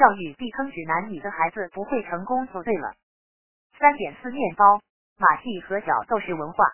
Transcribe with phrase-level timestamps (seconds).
[0.00, 2.94] 教育避坑指南，你的孩子不会成功就对了。
[3.78, 4.80] 三点四面包、
[5.18, 6.64] 马戏和角斗士文化。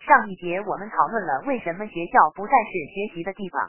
[0.00, 3.68] 上一节我们讨论了为什么学校不再是学习的地方。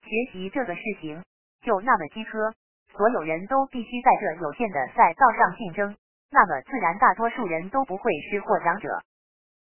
[0.00, 1.22] 学习这个事情
[1.60, 2.54] 就那么饥渴，
[2.96, 5.94] 所有人都必须在这有限的赛道上竞争，
[6.30, 9.02] 那么自然大多数人都不会是获奖者。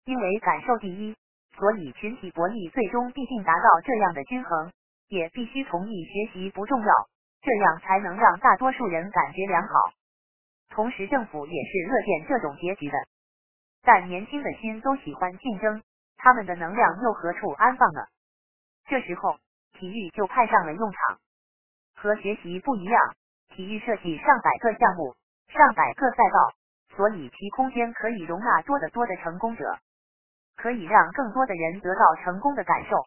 [0.06, 1.16] 因为感受第一，
[1.58, 4.72] 所以群体博弈最终必定达到这样的均衡，
[5.08, 6.94] 也必须同意学习不重要，
[7.42, 9.74] 这样才能让大多数人感觉良好。
[10.70, 12.98] 同时，政府也是乐见这种结局的。
[13.84, 15.82] 但年轻的心都喜欢竞争，
[16.18, 18.02] 他们的能量又何处安放呢？
[18.86, 19.38] 这时候，
[19.74, 21.20] 体育就派上了用场。
[21.96, 23.16] 和学习不一样，
[23.50, 25.16] 体育设计上百个项目，
[25.48, 26.54] 上百个赛道，
[26.96, 29.80] 所以其空间可以容纳多得多的成功者，
[30.56, 33.06] 可以让更多的人得到成功的感受。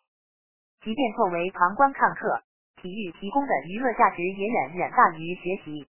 [0.82, 2.42] 即便作为旁观看客，
[2.84, 5.88] 体育提供的娱乐价值也远远大于学习。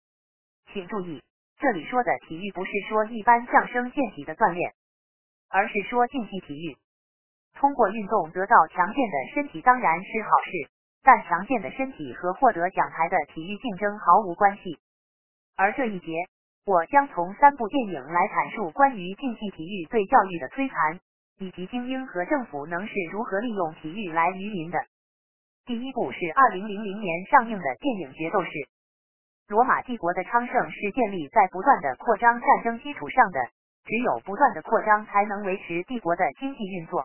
[0.73, 1.21] 请注意。
[1.59, 4.73] 这里说的体育不是说一般相声健体的锻炼，
[5.49, 6.77] 而是说竞技体育。
[7.55, 10.71] 通过运动得到强健的身体当然是好事，
[11.03, 14.79] 但强健的身体和获得奖牌的体育竞争毫无关系。
[15.57, 16.13] 而这一节，
[16.67, 21.01] 我将从三部电影来阐述关于竞技体育对教育的摧残，
[21.39, 24.79] 以及精英和政府能是如何利用体育来愚民的。
[25.67, 28.51] 第一部是二零零零年上映的电影《决斗士》。
[29.49, 33.41] 罗马帝国的昌盛是建立在不断的扩张战争基础上的，
[33.83, 37.05] 只有不断的扩张才能维持帝国的经济运作。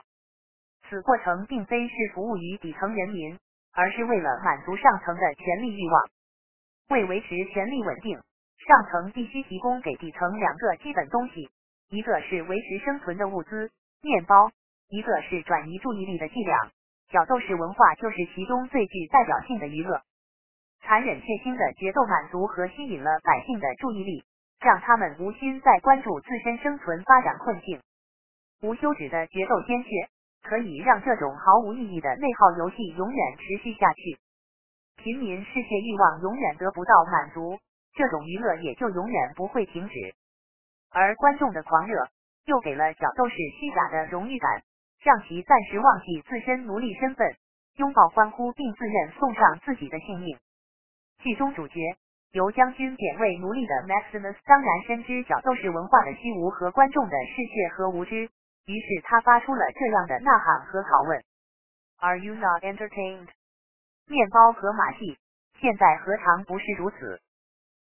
[0.88, 3.40] 此过程并非是服务于底层人民，
[3.74, 6.10] 而是为了满足上层的权力欲望。
[6.90, 8.22] 为维持权力稳定，
[8.68, 11.50] 上层必须提供给底层两个基本东西：
[11.90, 13.72] 一个是维持生存的物资——
[14.06, 14.52] 面包；
[14.88, 16.56] 一个是转移注意力的伎俩。
[17.12, 20.02] 角斗士文化就是其中最具代表性的娱乐。
[20.82, 24.24] 残忍血腥的决斗满足和吸引了百姓的注意力，
[24.60, 27.80] 让他们无心再关注自身生存发展困境。
[28.64, 29.90] 无休止的决斗鲜血，
[30.42, 34.18] 可以让这种毫无意义的内耗游戏永远持续下去。
[34.98, 37.60] 平民嗜血欲望永远得不到满足，
[37.94, 40.16] 这种娱乐也就永远不会停止。
[40.92, 42.08] 而观众的狂热，
[42.46, 44.64] 又给了角斗士虚假的荣誉感，
[45.02, 47.36] 让其暂时忘记自身奴隶身份，
[47.78, 50.38] 拥抱欢呼，并自认送上自己的性命。
[51.20, 51.80] 剧中主角
[52.32, 58.30] 由将军贬为奴隶的 Maximus 当然深知角斗士文化的虚无和观众的嗜血和无知，
[58.66, 61.24] 于是他发出了这样的呐喊和拷问
[62.00, 63.28] ：Are you not entertained？
[64.08, 65.18] 面包和马戏，
[65.60, 67.20] 现在何尝不是如此？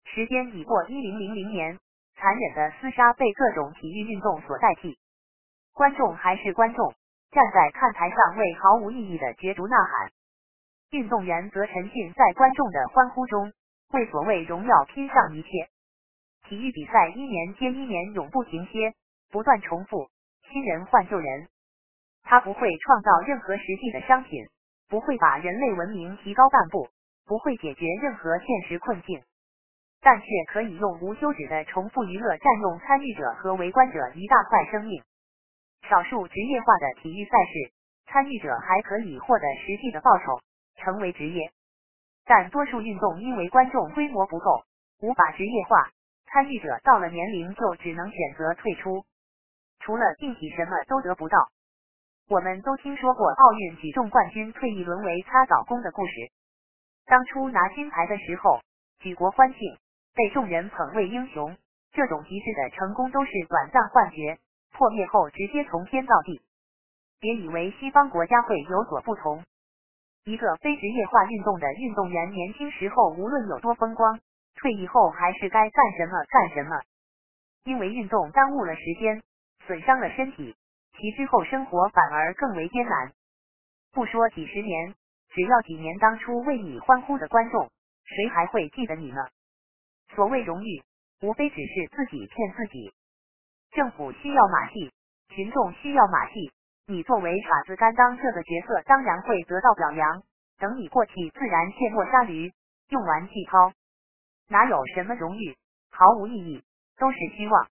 [0.04, 1.78] 时间已过一零零零年，
[2.14, 4.98] 残忍的厮杀被各种体育运动所代替，
[5.72, 6.94] 观众还是观众，
[7.30, 10.10] 站在看台上为毫无意义的角逐呐喊。
[10.90, 13.52] 运动员则沉浸在观众的欢呼中，
[13.92, 15.48] 为所谓荣耀拼上一切。
[16.48, 18.94] 体育比赛一年接一年，永不停歇，
[19.30, 20.10] 不断重复，
[20.50, 21.48] 新人换旧人。
[22.24, 24.44] 它不会创造任何实际的商品，
[24.88, 26.88] 不会把人类文明提高半步，
[27.24, 29.22] 不会解决任何现实困境，
[30.00, 35.02] 但却可以用无休止的重复娱乐占用参与者和围观者一大块生命。
[35.88, 37.72] 少数职业化的体育赛事，
[38.06, 40.40] 参与者还可以获得实际的报酬。
[40.76, 41.52] 成为职业，
[42.24, 44.64] 但多数运动因为观众规模不够，
[45.02, 45.90] 无法职业化，
[46.24, 49.04] 参与者到了年龄就只能选择退出，
[49.80, 51.36] 除了竞体什么都得不到。
[52.30, 56.12] 我们都听说过奥运举重冠军退役沦为擦澡工的故事。
[57.04, 58.62] 当初拿金牌的时候，
[59.00, 59.76] 举国欢庆，
[60.14, 61.58] 被众人捧为英雄。
[61.92, 64.38] 这种极致的成功都是短暂幻觉，
[64.72, 66.40] 破灭后直接从天到地。
[67.20, 69.44] 别以为西方国家会有所不同。
[70.24, 74.20] 一个非职业化运动的运动员，年轻时候无论有多风光，
[74.54, 76.80] 退役后还是该干什么干什么。
[77.64, 79.22] 因为运动耽误了时间，
[79.66, 80.54] 损伤了身体，
[80.96, 83.12] 其之后生活反而更为艰难。
[83.92, 84.94] 不说几十年，
[85.28, 87.70] 只要几年，当初为你欢呼的观众，
[88.04, 89.18] 谁还会记得你呢？
[90.14, 90.82] 所谓荣誉，
[91.22, 92.92] 无非只是自己骗自己。
[93.72, 94.92] 政府需要马戏，
[95.28, 96.52] 群众需要马戏。
[96.86, 100.22] 你作为傻子担当这个角色，当然会得到表扬。
[100.58, 102.52] 等你过气，自然卸磨杀驴，
[102.88, 103.72] 用完即抛，
[104.48, 105.56] 哪有什么荣誉？
[105.90, 106.64] 毫无意义，
[106.98, 107.68] 都是虚妄。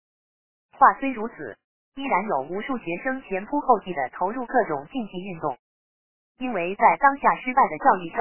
[0.73, 1.57] 话虽如此，
[1.95, 5.57] 依然有无数学生前仆后继的投入各种竞技运动，
[6.39, 8.19] 因为在当下失败的教育下，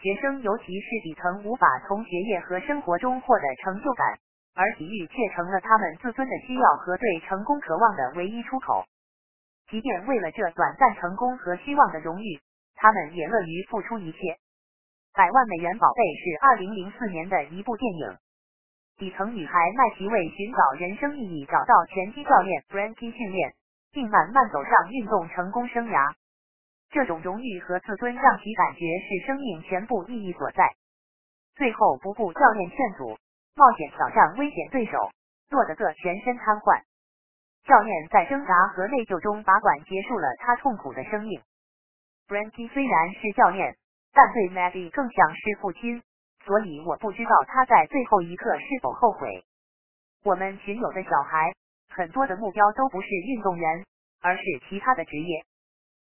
[0.00, 4.18] 学生尤其是底层无法从学业和生活中获得成就感，
[4.58, 8.84] 而体育却成了他们自尊的需要和对成功渴望的唯一出口。
[9.70, 12.40] 即便为了这短暂成功和虚妄的荣誉，
[12.74, 14.18] 他们也乐于付出一切。
[15.14, 18.16] 百万美元宝贝是二零零四年的一部电影。
[18.96, 23.54] 底层女孩麦琪为寻找人生意义，找到拳击教练 Frankie 训练，
[23.92, 26.14] 并慢慢走上运动成功生涯。
[26.90, 30.74] 这种荣誉和自尊让其感觉是生命全部意义所在。
[31.54, 33.18] 最后不顾教练劝阻，
[33.58, 35.10] 冒险挑战危险对手，
[35.50, 36.80] 落得个全身瘫痪。
[37.66, 41.42] 教练在挣扎和内疚中拔管结束了他痛苦的生命。
[42.28, 43.76] Frankie 虽然是教练。
[44.10, 46.02] 但对 Maggie 更像是父亲，
[46.42, 49.44] 所以我不知道他在最后一刻是否后悔。
[50.24, 51.52] 我们群有的小孩，
[51.90, 53.84] 很多的目标都不是运动员，
[54.22, 55.44] 而是其他的职业，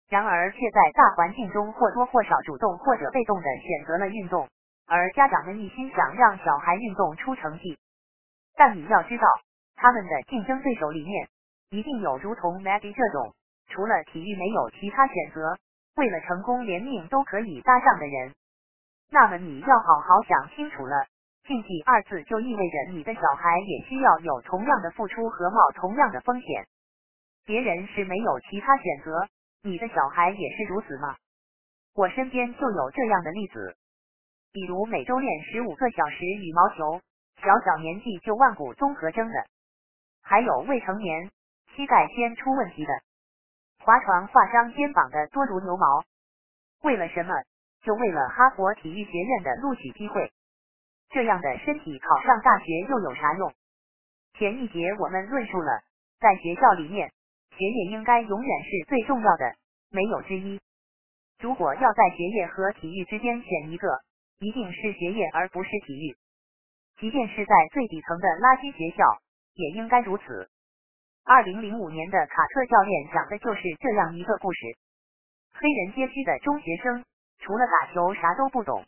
[0.10, 4.48] 然而却在大环境中或多或少主动或者被动的选择了运动，
[4.88, 7.78] 而家长们一心想让小孩运动出成绩。
[8.56, 9.28] 但你要知道，
[9.76, 11.28] 他们的竞争对手里面，
[11.70, 13.34] 一定有如同 Maggie 这种，
[13.68, 15.58] 除了体育没有其他选择。
[15.96, 18.36] 为了成功，连命都可以搭上的人，
[19.12, 21.08] 那么你要好好想清楚了。
[21.48, 26.68] 竞技二字就意味着你的小孩也需要有同样的付出和冒同样的风险。
[27.46, 29.28] 别人是没有其他选择，
[29.62, 31.16] 你的小孩也是如此吗？
[31.94, 33.78] 我身边就有这样的例子，
[34.56, 37.02] 比如每周练十五个小时羽毛球，
[37.44, 39.46] 小小年纪就万古综合征的，
[40.24, 41.30] 还有未成年
[41.76, 42.94] 膝盖先出问题的。
[43.84, 46.06] 划船划伤肩膀的多如牛毛，
[46.84, 47.34] 为了什么？
[47.84, 50.32] 就为了哈佛体育学院的录取机会。
[51.10, 53.54] 这样的身体考上大学又有啥用？
[54.36, 55.82] 前一节我们论述了，
[56.22, 57.12] 在学校里面，
[57.58, 59.54] 学业应该永远是最重要的，
[59.92, 60.62] 没有之一。
[61.42, 64.05] 如果要在学业和体育之间选一个，
[64.40, 66.16] 一定是学业而不是体育。
[67.00, 69.04] 即便是在最底层的垃圾学校，
[69.54, 70.50] 也应该如此。
[71.24, 74.60] 二零零五年的卡特教练讲的就是这样一个故事：
[75.54, 77.04] 黑人街区的中学生
[77.40, 78.86] 除了打球啥都不懂。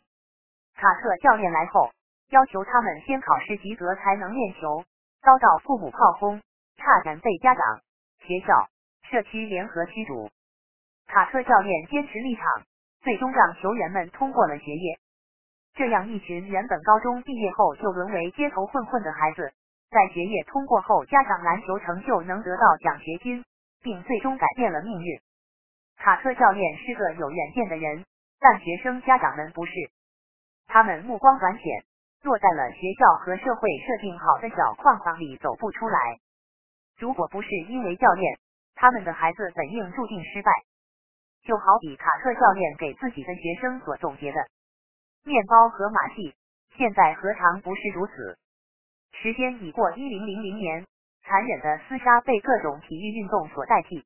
[0.74, 1.90] 卡特教练来后，
[2.30, 4.84] 要求他们先考试及格才能练球，
[5.22, 6.40] 遭到父母炮轰，
[6.76, 7.80] 差点被家长、
[8.20, 8.68] 学校、
[9.10, 10.30] 社区联合驱逐。
[11.06, 12.44] 卡特教练坚持立场，
[13.02, 14.98] 最终让球员们通过了学业。
[15.74, 19.52] 这样一群原本高中毕业后就沦为街头混混的孩子。
[19.90, 23.44] 在学业通过后，加上篮球成就，能得到奖学金，
[23.82, 25.20] 并最终改变了命运。
[25.96, 28.04] 卡特教练是个有远见的人，
[28.38, 29.72] 但学生家长们不是，
[30.66, 31.64] 他们目光短浅，
[32.22, 36.18] 落在了学校和社会设定好的小框框里走不出来。
[36.98, 38.38] 如果不是因为教练，
[38.74, 40.52] 他们的孩子本应注定失败。
[41.42, 44.46] 就好比卡特教练给自己的学生所总结的：
[45.28, 46.34] 面包和马戏，
[46.74, 48.38] 现在何尝不是如此？
[49.12, 50.86] 时间已过一零零零年，
[51.22, 54.02] 残忍的厮杀被各种体育运动所代替，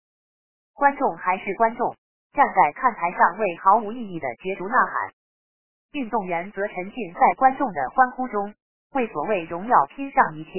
[0.74, 1.94] 观众还是观众，
[2.32, 5.12] 站在看台上为毫无意义的角逐呐喊，
[5.92, 8.52] 运动员则沉浸在观众的欢呼中，
[8.94, 10.50] 为所谓荣耀拼上一切。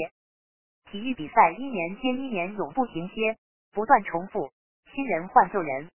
[0.89, 3.37] 体育比赛一年接一年永不停歇，
[3.73, 4.49] 不断重复，
[4.93, 5.89] 新人换旧人，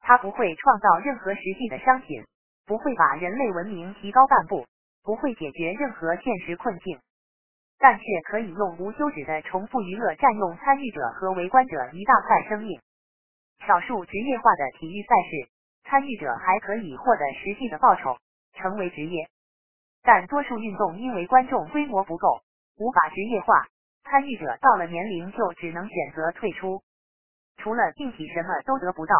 [0.00, 2.22] 他不会创造任何实际的商品，
[2.68, 4.66] 不会把人类文明提高半步，
[5.02, 7.00] 不会解决任何现实困境。
[7.78, 12.78] 但却可以用无休止的重复娱乐占用参与者和围观者一大块生命。
[13.66, 15.50] 少数职业化的体育赛事，
[15.84, 18.18] 参与者还可以获得实际的报酬，
[18.54, 19.28] 成为职业。
[20.02, 22.42] 但多数运动因为观众规模不够，
[22.78, 23.66] 无法职业化，
[24.04, 26.82] 参与者到了年龄就只能选择退出，
[27.56, 29.14] 除了竞体什么都得不到。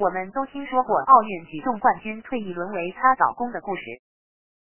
[0.00, 3.82] 我们都听说过奥运举重冠军退役沦为擦澡工的故事。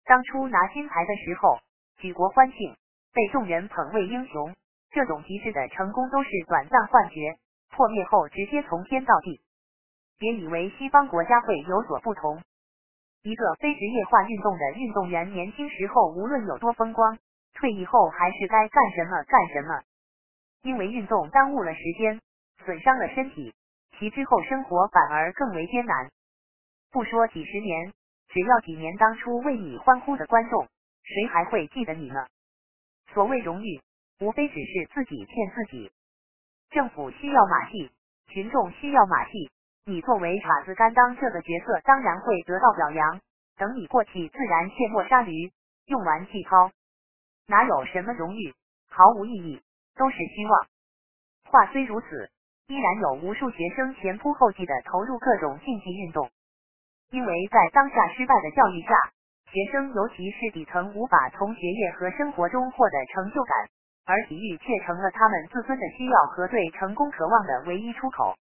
[0.04, 1.60] 当初拿金牌的时候，
[1.98, 2.76] 举国欢庆。
[3.14, 4.56] 被众人捧为英雄，
[4.92, 7.38] 这种极致的成功都是短暂幻觉，
[7.70, 9.42] 破灭后直接从天到地。
[10.18, 12.42] 别以为西方国家会有所不同。
[13.22, 17.20] 一个非职业化运动的运动员，年轻时候无论有多风光，
[17.54, 19.82] 退役后还是该干什么干什么。
[20.64, 22.20] 因为运动耽误了时间，
[22.66, 23.54] 损伤了身体，
[24.00, 26.10] 其之后生活反而更为艰难。
[26.90, 27.94] 不说几十年，
[28.30, 30.68] 只要几年，当初为你欢呼的观众，
[31.04, 32.26] 谁还会记得你呢？
[33.14, 33.82] 所谓荣誉，
[34.22, 35.92] 无非只是自己骗自己。
[36.70, 37.92] 政府需要马戏，
[38.28, 39.52] 群众需要马戏。
[39.86, 43.20] 你作为傻子甘当这个角色，当然会得到表扬。
[43.58, 45.52] 等你过气，自然卸磨杀驴，
[45.88, 46.72] 用完即抛。
[47.48, 48.54] 哪有什么荣誉，
[48.88, 49.62] 毫无意义，
[49.96, 50.68] 都是虚妄。
[51.46, 52.32] 话虽如此，
[52.70, 56.30] 依然有无数学生前仆后继的投入各种竞技运动，
[57.10, 58.94] 因为在当下失败的教育下。
[59.50, 63.66] 学生，尤其是底层，无法从学业和生活中获得成就感，
[64.06, 68.36] 而体育却成了他们自尊的需要和对成功渴望的唯一出口。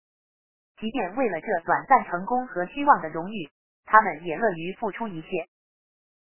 [0.78, 3.48] 即便为了这短暂成功和虚妄的荣誉，
[3.86, 5.28] 他们也乐于付出一切。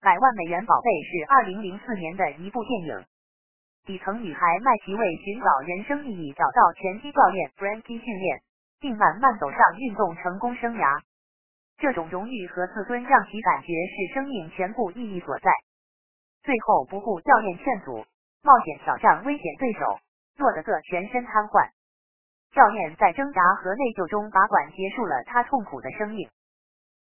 [0.00, 3.04] 百万美元宝贝是二零零四年的一部电影。
[3.87, 8.43] 底层女孩麦琪为寻找人生意义，找到拳击教练 Frankie 训练，
[8.81, 11.00] 并慢慢走上运动成功生涯。
[11.78, 15.52] 这种荣誉和自尊让其感觉是生命全部意义所在。
[16.43, 18.05] 最后不顾教练劝阻，
[18.43, 20.00] 冒险挑战危险对手，
[20.37, 21.71] 落得个全身瘫痪。
[22.52, 26.28] 教练在挣扎和内疚中拔管，结束了他痛苦的生命。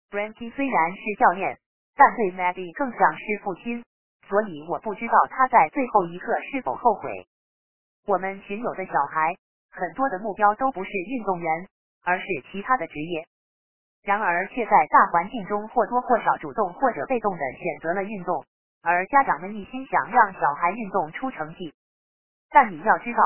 [0.10, 1.60] Frankie 虽然是教练，
[1.96, 3.84] 但对 Maddie 更像是父亲。
[4.32, 7.28] 所以我不知道他在最后一刻是否后悔。
[8.08, 9.36] 我们群友的小孩，
[9.70, 11.68] 很多的目标都不是运动员，
[12.06, 13.28] 而是其他的职业，
[14.04, 18.46] 然而却在大环境中或多或少主动或者被动的选择了运动，
[18.82, 21.74] 而家长们一心想让小孩运动出成绩。
[22.50, 23.22] 但你要知道，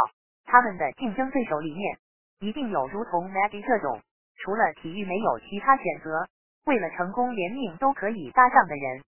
[0.45, 1.99] 他们的竞争对手里面，
[2.39, 4.01] 一定有如同 Maggie 这种，
[4.37, 6.25] 除了体育没有其他选择，
[6.65, 9.03] 为了成功连命都可以搭上的人。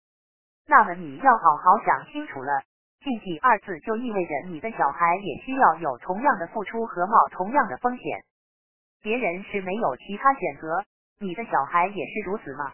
[0.66, 2.62] 那么你要好好想清楚了，
[3.00, 8.22] 竞技二字就意味着你的小孩也需要有同样的付出和冒同样的风险。
[9.02, 10.84] 别人是没有其他选择，
[11.18, 12.72] 你的小孩也是如此吗？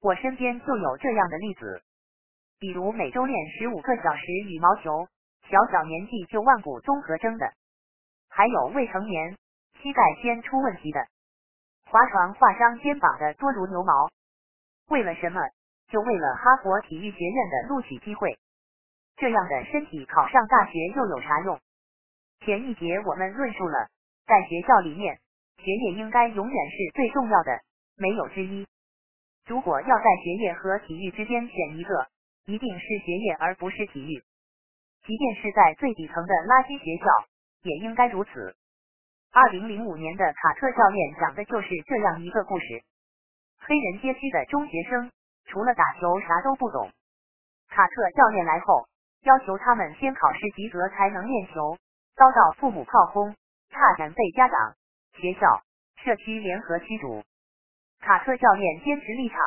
[0.00, 1.82] 我身边就有这样的例子，
[2.58, 5.06] 比如每周练十五个小时羽毛球，
[5.50, 7.52] 小小年纪就万古综合征的，
[8.28, 9.36] 还有未成年
[9.80, 11.06] 膝盖先出问题的，
[11.84, 14.08] 划船划伤肩膀的多如牛毛。
[14.88, 15.40] 为了什么？
[15.92, 18.38] 就为了哈佛体育学院的录取机会，
[19.16, 21.60] 这样的身体考上大学又有啥用？
[22.40, 23.90] 前一节我们论述了，
[24.26, 25.20] 在学校里面，
[25.58, 27.60] 学业应该永远是最重要的，
[27.98, 28.66] 没有之一。
[29.46, 32.08] 如果要在学业和体育之间选一个，
[32.46, 34.24] 一定是学业而不是体育。
[35.04, 37.10] 即便是在最底层的垃圾学校，
[37.64, 38.56] 也应该如此。
[39.30, 42.82] 二零零五年的卡特教练讲的就是这样一个故事：
[43.58, 45.12] 黑人街区的中学生。
[45.46, 46.90] 除了打球啥都不懂。
[47.68, 48.86] 卡特教练来后，
[49.22, 51.76] 要求他们先考试及格才能练球，
[52.16, 53.34] 遭到父母炮轰，
[53.70, 54.74] 差点被家长、
[55.14, 55.62] 学校、
[55.96, 57.22] 社区联合驱逐。
[58.00, 59.38] 卡特教练坚持立场，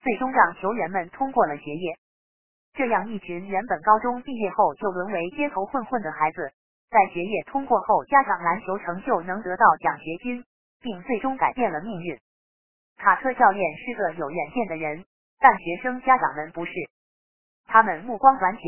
[0.00, 1.98] 最终让球员们通过了学业。
[2.74, 6.52] 这样一群原本高中毕业后就沦为街头混混的孩子，
[6.90, 10.44] 在学业通过后，加上篮球成就能得到奖学金，
[10.80, 12.18] 并最终改变了命运。
[12.96, 15.04] 卡特教练是个有远见的人。
[15.38, 16.72] 但学生家长们不是，
[17.66, 18.62] 他们目光短浅，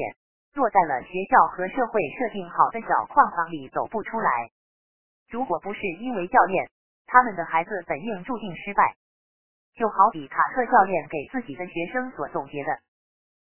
[0.55, 4.51] 落在了学校和社会设定好的小框框里走不出来。
[5.29, 6.69] 如果不是因为教练，
[7.07, 8.95] 他们的孩子本应注定失败。
[9.75, 12.79] 就好比卡特教练给自己的学生所总结的，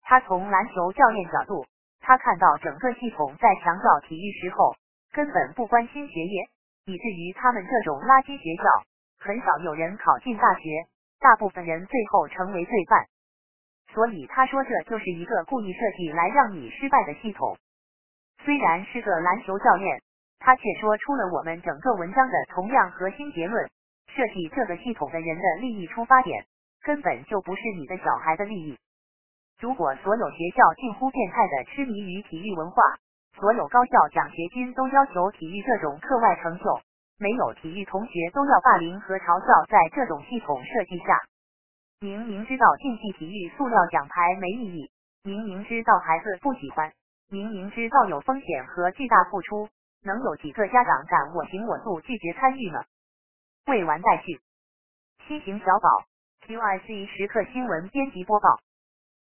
[0.01, 1.65] 他从篮球教练角度，
[2.01, 4.75] 他看到整个系统在强调体育时候，
[5.13, 6.49] 根本不关心学业，
[6.85, 8.63] 以至于他们这种垃圾学校，
[9.19, 10.87] 很少有人考进大学。
[11.19, 13.05] 大部分人最后成为罪犯，
[13.93, 17.57] 所以他说这就是一个故意设计来让你失败的系统。
[18.43, 20.01] 虽然是个篮球教练，
[20.39, 23.67] 他却说出了我们整个文章的同样核心结论：
[24.07, 26.45] 设计这个系统的人的利益出发点，
[26.83, 28.77] 根本就不是你的小孩的利益。
[29.59, 32.81] 如果所有学校近乎变态的痴迷于体育文化，
[33.39, 36.79] 所有高校奖学金都要求体育这种课外成就。
[37.19, 41.19] 没有体育同学都要霸凌和嘲笑，在这种系统设计下，
[41.99, 44.91] 明明知道竞技体育塑料奖牌没意义，
[45.23, 46.93] 明明知道孩子不喜欢，
[47.29, 49.67] 明明知道有风险和巨大付出，
[50.03, 52.83] 能有几个家长敢我行我素拒绝参与呢？
[53.65, 54.39] 未完待续。
[55.27, 55.89] 七型小宝
[56.45, 58.59] ，QIC 时刻新闻编辑播报。